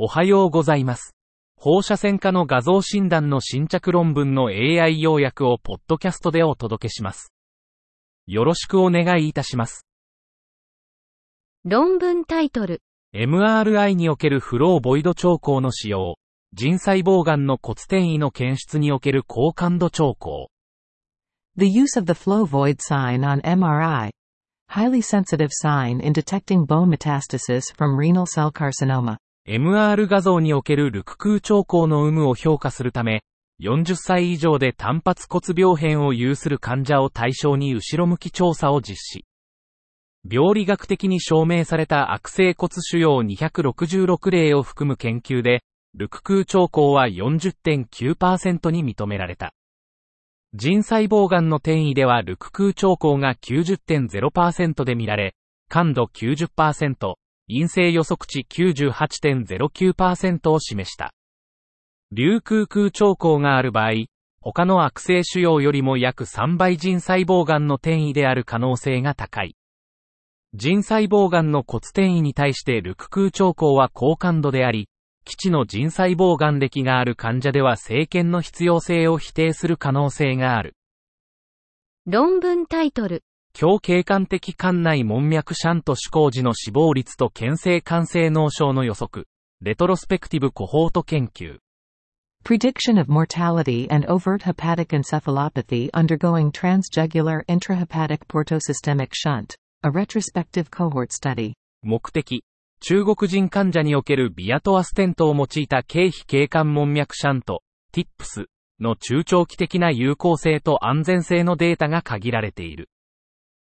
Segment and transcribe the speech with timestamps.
[0.00, 1.16] おはようございます。
[1.56, 7.32] 放射線科の画像診断の新着論文の AI 要約をポッドキャストでお届けします。
[8.28, 9.88] よろしくお願いいたします。
[11.64, 12.80] 論文タイトル、
[13.12, 16.14] MRI におけるフローボイド兆候の使用。
[16.52, 20.48] 腎細胞癌の骨転移の検出における高感度兆候。
[21.56, 24.10] The use of the flow void sign on MRI.
[24.70, 29.16] Highly sensitive sign in detecting bone metastasis from renal cell carcinoma.
[29.48, 33.22] MR 画像における腹腔兆候の有無を評価するため、
[33.62, 39.24] 40歳以上で単発骨病変を有する患者を対象に後ろ向き調査を実施。
[40.30, 45.62] 病理学的に証明された悪性骨腫瘍266例を含む研究で、
[45.96, 49.54] 腹腔兆候は40.9%に認められた。
[50.52, 55.34] 腎細胞癌の転移では腹腔兆候が90.0%で見られ、
[55.70, 57.14] 感度90%、
[57.48, 61.12] 陰性予測値98.09%を示した。
[62.12, 64.06] 流空空兆候がある場合、
[64.40, 69.56] 他の悪性腫瘍よりも約3倍腎細胞癌の転移である可能性が高い。
[70.54, 74.88] 腎細胞癌の骨転移に対して腹腔兆候は高感度であり、
[75.24, 80.74] 基地の腎細胞癌歴がある患者では生検の必要性を否定する可能性がある。
[82.06, 83.24] 論文タイトル、
[83.60, 89.26] 強経管的管内門脈シャント施行時の死亡率と検性肝性脳症の予測。
[89.60, 91.58] レトロスペクティブコホート研究。
[92.44, 99.56] Prediction of mortality and overt hepatic encephalopathy undergoing transjugular intrahepatic portosystemic shunt.
[99.82, 101.54] A retrospective cohort study.
[101.82, 102.44] 目的。
[102.78, 108.46] 中国人患者におけるビアトアステントを用いた経費経管門脈シャント、TIPS
[108.78, 112.88] の中長期的な有効性と安全性のデータが限られている。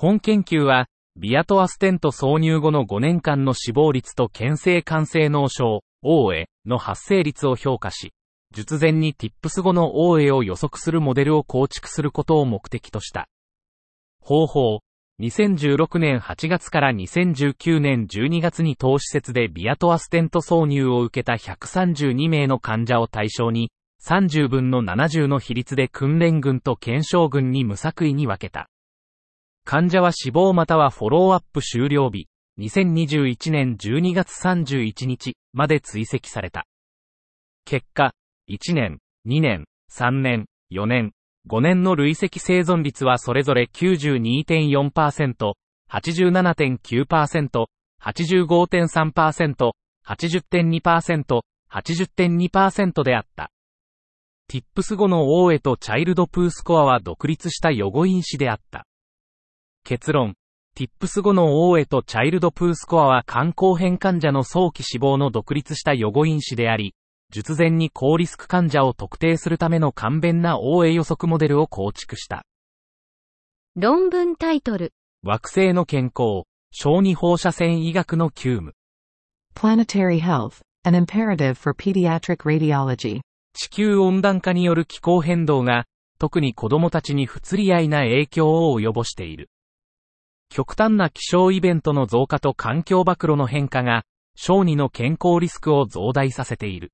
[0.00, 8.14] 本研究は、ビアトアステント挿入後の5年間の死亡率と検性肝性脳症、大江の発生率を評価し、
[8.54, 13.28] 術前に TIPS 後の大江を予測するモデルを構築することを目的とした。
[14.22, 14.80] 方法。
[15.20, 23.70] 2016年8月から2019年12月に当施設でビアトアステント挿入を受けた132名の患者を対象に、
[24.02, 28.70] 30分の70の比率で訓練群と検証群に無作為に分けた。
[29.70, 32.26] 患者は死亡またはフォローアップ終了日、
[32.58, 36.66] 2021年12月31日まで追跡された。
[37.64, 38.12] 結果、
[38.48, 38.98] 1年、
[39.28, 41.12] 2年、3年、4年、
[41.48, 45.52] 5年の累積生存率はそれぞれ92.4%、
[45.88, 47.66] 87.9%、
[48.02, 49.70] 85.3%、
[50.04, 53.52] 80.2%、80.2%であった。
[54.52, 58.88] TIPS 後の大江とチャイルドプースコアは独立した予後因子であった。
[59.84, 60.34] 結論。
[60.76, 66.94] TIPS 後の大江とチャイルドプースコアは肝硬変患者の早期死亡の独立した予後因子であり、
[67.30, 72.44] 術前に高リスク患者を特定するための簡便な OA 予測モデルを構築した。
[73.76, 74.92] 論文タイトル、
[75.22, 78.74] 惑星の健康、小児放射線医学の急務。
[79.54, 80.62] Planetary health.
[80.82, 83.20] An imperative for pediatric radiology.
[83.52, 85.84] 地球温暖化による気候変動が、
[86.18, 89.50] 特に子供たちに不釣り合いな影響を及ぼしている。
[90.50, 94.04] 極端な気象イベントの増加と環境暴露の変化が、
[94.36, 96.92] 小児の健康リスクを増大させている。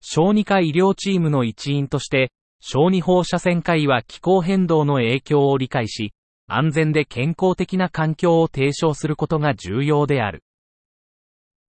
[0.00, 6.12] 小児科医療チームの一員として、小児放射線科医は気候変動の影響を理解し、
[6.48, 10.42] 安全で健康的な環境を提唱することが重要である。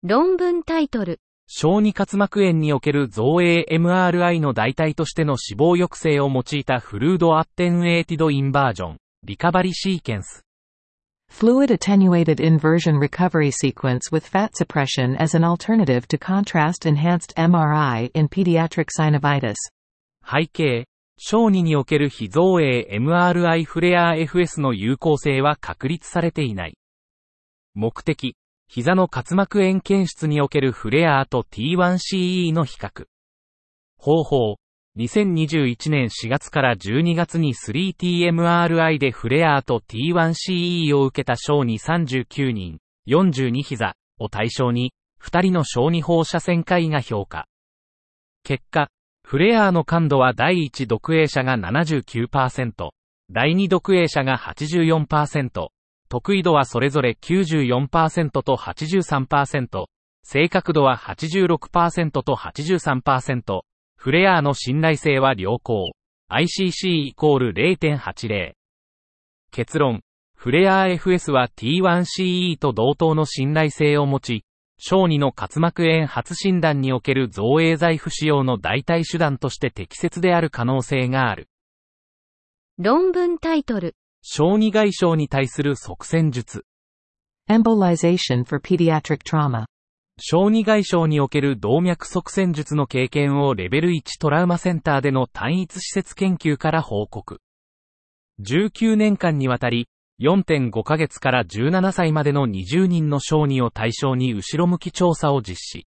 [0.02, 10.43] 論文タイトル、小児滑膜炎における造影 MRI の代替としての死亡抑制を用いたフルードアッテンエーティドインバージョン、リカバリシーケンス。
[11.34, 18.28] Fluid attenuated inversion recovery sequence with fat suppression as an alternative to contrast enhanced MRI in
[18.28, 19.56] pediatric synovitis.
[20.22, 20.86] 背景、
[21.18, 26.78] 小児における非造影 MRI フレア FS の有効性は確立されていない。
[27.74, 28.36] 目的、
[28.68, 33.06] 膝の滑膜炎検出におけるフレアと T1CE の比較。
[33.98, 34.56] 方法、
[34.96, 47.46] 2021年4月から12月に 3TMRI でフレアーと T1CE を受けた小児39人、42膝を対象に、2人の小児放射線科医が評価。
[48.44, 48.88] 結果、
[49.24, 52.90] フレアーの感度は第1読影者が79%、
[53.32, 55.68] 第2読影者が84%、
[56.08, 59.86] 得意度はそれぞれ94%と83%、
[60.22, 63.62] 正確度は86%と83%、
[64.04, 65.92] フレアの信頼性は良好。
[66.30, 68.52] ICC イコール0.80。
[69.50, 70.02] 結論。
[70.36, 74.44] フレア FS は T1CE と同等の信頼性を持ち、
[74.76, 81.48] 小児の滑膜炎初診断における造影剤不使用の代替手段として適切である可能性がある。
[82.76, 83.96] 論文タイトル。
[84.20, 86.66] 小児外傷に対する側線術。
[87.48, 89.64] Embolization for pediatric trauma.
[90.16, 97.40] 小児外傷における動脈側線術の経験をレベル1トラウマセンターでの単一施設研究から報告。
[98.40, 99.88] 19年間にわたり、
[100.20, 105.86] 4.5ヶ月から17歳までの20人の小児を対象に後ろ向き調査を実施。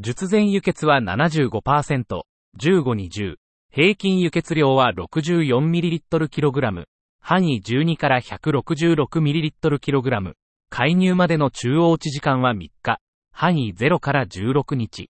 [0.00, 2.22] 術前輸血は75%、
[2.58, 3.36] 15-20。
[3.72, 6.84] 平均輸血量は 64ml/kg。
[7.22, 10.34] 範囲12から 166ml/kg。
[10.68, 13.00] 介入までの中央値時間は3日。
[13.40, 15.08] 範囲0から16日。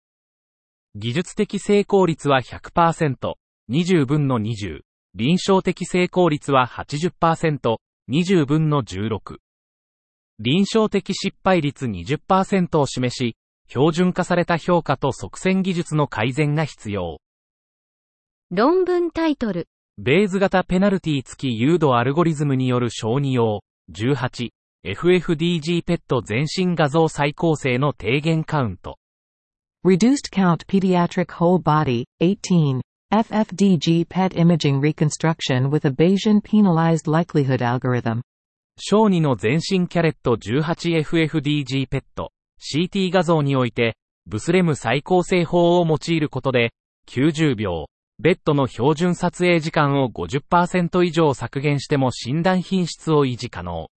[0.95, 3.35] 技術的成功率は100%、
[3.69, 4.81] 20分の20。
[5.15, 7.77] 臨床的成功率は80%、
[8.11, 9.37] 20分の16。
[10.39, 13.37] 臨床的失敗率20%を示し、
[13.69, 17.21] 標準化された評価と側線技術の改善が必要。
[18.51, 19.69] 論文タイトル。
[19.97, 23.61] ベーズ型ペナルティ付き誘導アルゴリズムによる小児用、
[23.93, 24.49] 18、
[24.87, 28.97] FFDG ペット全身画像再構成の低減カウント。
[29.85, 32.79] Reduced count pediatric whole body, 18.
[33.13, 38.21] FFDG PET imaging reconstruction with a Bayesian penalized likelihood algorithm.
[38.79, 46.71] 小児の全身キャレット 18FFDG ペット、CT 画像において、ブスレム再構成法を用いることで、
[47.09, 47.87] 90秒、
[48.19, 53.89] ベッドの標準撮影時間を50%以上削減しても診断品質を維持可能。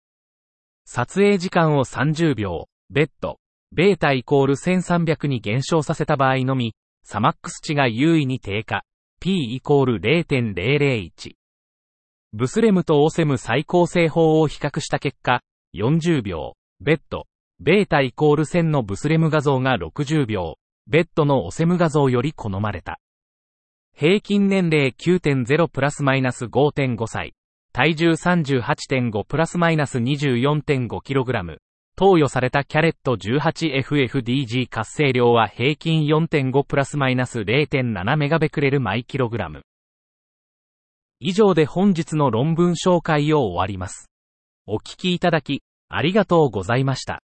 [0.91, 3.39] 撮影時間を30秒、ベッド、
[3.73, 6.75] ベータイコール1300に減少させた場合のみ、
[7.05, 8.85] サマックス値が優位に低下、
[9.21, 11.35] P イコール0.001。
[12.33, 15.43] ブスレムとオセム再構成法を比較した結果、
[15.77, 17.27] 40秒、ベッド、
[17.61, 20.57] ベータイコール1000のブスレム画像が60秒、
[20.87, 22.99] ベッドのオセム画像より好まれた。
[23.95, 27.35] 平均年齢9.0プラスマイナス5.5歳。
[27.73, 31.59] 体重38.5プラスマイナス 24.5kg。
[31.97, 39.63] 投与されたキャレット 18FFDG 活性量は平均4.5プラスマイナス0.7メガベクレルマイキログラム。
[41.21, 44.09] 以上で本日の論文紹介を終わります。
[44.67, 47.21] お聞きいただき、ありがとうございました。